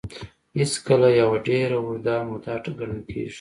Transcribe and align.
هېڅکله 0.57 1.07
يوه 1.21 1.35
ډېره 1.47 1.75
اوږده 1.79 2.15
موده 2.27 2.53
ګڼل 2.79 3.01
کېږي. 3.09 3.29